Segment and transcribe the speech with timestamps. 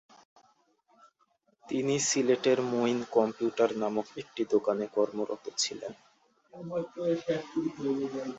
[1.63, 5.93] তিনি সিলেটের মঈন কম্পিউটার নামক একটি দোকানে কর্মরত ছিলেন।